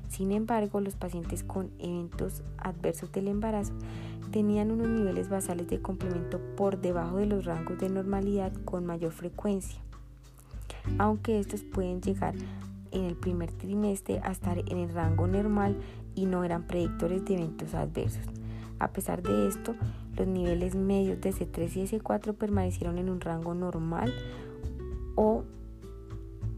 Sin 0.08 0.32
embargo, 0.32 0.80
los 0.80 0.96
pacientes 0.96 1.44
con 1.44 1.70
eventos 1.78 2.42
adversos 2.56 3.12
del 3.12 3.28
embarazo 3.28 3.74
tenían 4.30 4.70
unos 4.70 4.88
niveles 4.88 5.28
basales 5.28 5.68
de 5.68 5.82
complemento 5.82 6.40
por 6.56 6.80
debajo 6.80 7.18
de 7.18 7.26
los 7.26 7.44
rangos 7.44 7.78
de 7.78 7.90
normalidad 7.90 8.54
con 8.64 8.86
mayor 8.86 9.12
frecuencia, 9.12 9.82
aunque 10.96 11.38
estos 11.38 11.64
pueden 11.64 12.00
llegar 12.00 12.34
en 12.92 13.04
el 13.04 13.16
primer 13.16 13.52
trimestre 13.52 14.20
a 14.22 14.30
estar 14.30 14.58
en 14.58 14.78
el 14.78 14.92
rango 14.92 15.26
normal 15.26 15.76
y 16.14 16.26
no 16.26 16.44
eran 16.44 16.66
predictores 16.66 17.24
de 17.24 17.34
eventos 17.34 17.74
adversos. 17.74 18.24
A 18.78 18.92
pesar 18.92 19.22
de 19.22 19.46
esto, 19.48 19.74
los 20.16 20.26
niveles 20.26 20.74
medios 20.74 21.20
de 21.20 21.32
C3 21.32 21.76
y 21.76 21.98
C4 21.98 22.34
permanecieron 22.34 22.98
en 22.98 23.10
un 23.10 23.20
rango 23.20 23.54
normal 23.54 24.12
o 25.16 25.44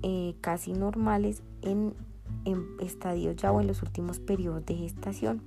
eh, 0.02 0.34
casi 0.40 0.72
normales 0.72 1.42
en, 1.62 1.94
en 2.44 2.64
estadios 2.80 3.36
ya 3.36 3.52
o 3.52 3.60
en 3.60 3.66
los 3.66 3.82
últimos 3.82 4.18
periodos 4.18 4.64
de 4.66 4.76
gestación 4.76 5.42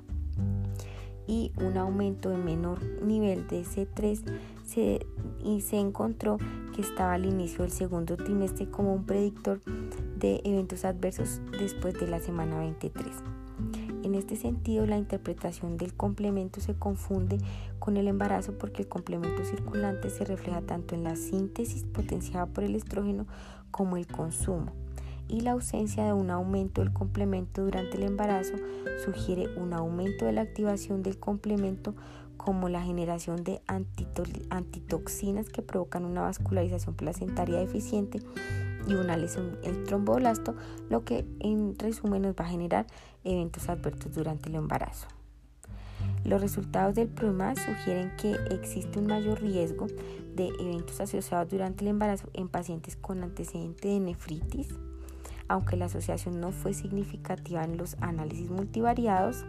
y 1.28 1.52
un 1.58 1.78
aumento 1.78 2.30
de 2.30 2.38
menor 2.38 2.84
nivel 3.02 3.48
de 3.48 3.64
C3 3.64 4.22
se, 4.64 5.06
y 5.44 5.62
se 5.62 5.78
encontró 5.78 6.38
que 6.76 6.82
estaba 6.82 7.14
al 7.14 7.26
inicio 7.26 7.64
del 7.64 7.72
segundo 7.72 8.16
trimestre 8.16 8.70
como 8.70 8.94
un 8.94 9.06
predictor 9.06 9.62
de 10.18 10.42
eventos 10.44 10.86
adversos 10.86 11.42
después 11.60 11.94
de 12.00 12.08
la 12.08 12.20
semana 12.20 12.60
23. 12.60 13.08
En 14.04 14.16
este 14.16 14.36
sentido, 14.36 14.86
la 14.86 14.98
interpretación 14.98 15.78
del 15.78 15.94
complemento 15.94 16.62
se 16.62 16.76
confunde 16.76 17.38
con 17.80 17.98
el 17.98 18.08
embarazo 18.08 18.58
porque 18.58 18.84
el 18.84 18.88
complemento 18.88 19.44
circulante 19.46 20.10
se 20.10 20.26
refleja 20.26 20.62
tanto 20.62 20.96
en 20.96 21.04
la 21.04 21.16
síntesis 21.16 21.84
potenciada 21.84 22.46
por 22.46 22.64
el 22.64 22.76
estrógeno 22.76 23.26
como 23.72 23.98
el 23.98 24.08
consumo 24.08 24.72
y 25.28 25.42
la 25.42 25.52
ausencia 25.52 26.06
de 26.06 26.14
un 26.14 26.30
aumento 26.30 26.82
del 26.82 26.94
complemento 26.94 27.64
durante 27.64 27.98
el 27.98 28.04
embarazo 28.04 28.54
sugiere 29.04 29.48
un 29.58 29.74
aumento 29.74 30.26
de 30.26 30.34
la 30.34 30.42
activación 30.42 31.02
del 31.02 31.18
complemento 31.18 31.96
como 32.38 32.70
la 32.70 32.82
generación 32.82 33.44
de 33.44 33.62
antitoxinas 34.50 35.50
que 35.50 35.62
provocan 35.62 36.06
una 36.06 36.22
vascularización 36.22 36.96
placentaria 36.96 37.60
deficiente 37.60 38.20
y 38.88 38.96
una 38.96 39.18
lesión 39.18 39.58
el 39.64 39.84
tromboblasto, 39.84 40.56
lo 40.90 41.04
que 41.04 41.26
en 41.40 41.78
resumen 41.78 42.24
nos 42.24 42.36
va 42.36 42.46
a 42.46 42.50
generar 42.50 42.88
eventos 43.24 43.70
adversos 43.70 44.14
durante 44.14 44.50
el 44.50 44.56
embarazo. 44.56 45.08
Los 46.24 46.42
resultados 46.42 46.96
del 46.96 47.08
PROMA 47.08 47.56
sugieren 47.56 48.12
que 48.18 48.36
existe 48.50 49.00
un 49.00 49.08
mayor 49.08 49.42
riesgo 49.42 49.88
de 50.36 50.48
eventos 50.60 51.00
asociados 51.00 51.50
durante 51.50 51.84
el 51.84 51.90
embarazo 51.90 52.30
en 52.34 52.48
pacientes 52.50 52.96
con 52.96 53.24
antecedente 53.24 53.88
de 53.88 54.00
nefritis, 54.00 54.70
aunque 55.48 55.78
la 55.78 55.86
asociación 55.86 56.40
no 56.40 56.52
fue 56.52 56.74
significativa 56.74 57.64
en 57.64 57.78
los 57.78 57.96
análisis 58.02 58.50
multivariados. 58.50 59.46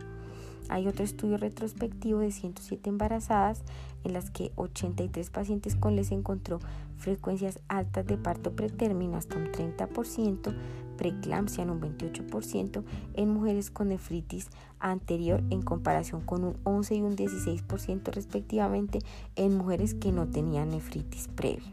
Hay 0.68 0.88
otro 0.88 1.05
estudio 1.05 1.37
retrospectivo 1.37 2.20
de 2.20 2.33
107 2.33 2.90
embarazadas 2.90 3.62
en 4.05 4.12
las 4.12 4.31
que 4.31 4.52
83 4.57 5.31
pacientes 5.31 5.76
con 5.76 5.96
les 5.96 6.12
encontró 6.12 6.61
frecuencias 6.96 7.61
altas 7.68 8.07
de 8.07 8.16
parto 8.16 8.55
pretérmino 8.55 9.16
hasta 9.16 9.37
un 9.37 9.46
30%, 9.46 10.55
preeclampsia 10.96 11.62
en 11.62 11.70
un 11.70 11.81
28% 11.81 12.85
en 13.14 13.29
mujeres 13.31 13.70
con 13.70 13.88
nefritis 13.88 14.48
anterior 14.81 15.42
en 15.50 15.62
comparación 15.62 16.20
con 16.22 16.44
un 16.44 16.57
11 16.64 16.94
y 16.96 17.02
un 17.02 17.16
16% 17.16 18.12
respectivamente 18.12 19.00
en 19.37 19.57
mujeres 19.57 19.94
que 19.94 20.12
no 20.12 20.26
tenían 20.26 20.70
nefritis 20.70 21.29
previa. 21.29 21.72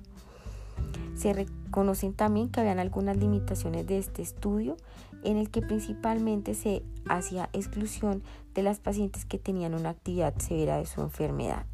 Se 1.15 1.32
reconocen 1.32 2.13
también 2.13 2.49
que 2.49 2.60
habían 2.60 2.79
algunas 2.79 3.17
limitaciones 3.17 3.88
de 3.88 3.99
este 3.99 4.21
estudio 4.21 4.77
en 5.24 5.38
el 5.38 5.50
que 5.50 5.62
principalmente 5.62 6.54
se 6.54 6.84
hacía 7.08 7.50
exclusión 7.54 8.24
de 8.54 8.64
las 8.64 8.80
pacientes 8.80 9.26
que 9.26 9.40
tenían 9.40 9.74
una 9.74 9.90
actividad 9.90 10.38
severa 10.40 10.78
de 10.78 10.86
su 10.86 11.02
enfermedad. 11.02 11.66